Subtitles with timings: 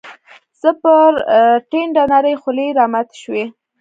[0.61, 1.11] زما پر
[1.69, 3.45] ټنډه نرۍ خولې راماتي شوې